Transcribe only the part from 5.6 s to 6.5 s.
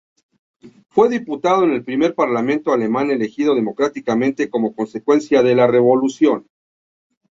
revolución.